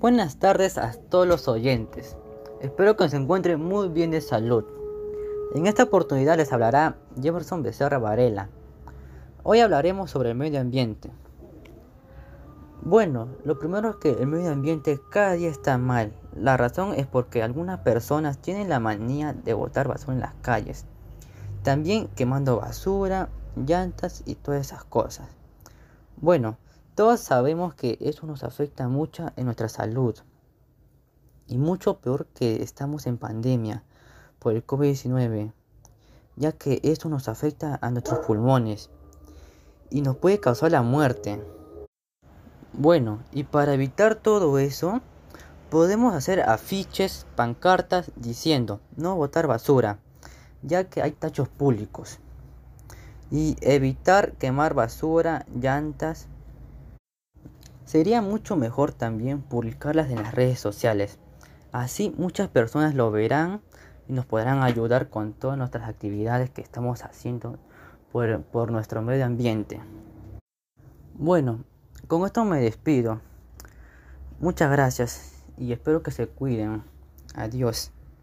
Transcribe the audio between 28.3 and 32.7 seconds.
afecta mucho en nuestra salud. Y mucho peor que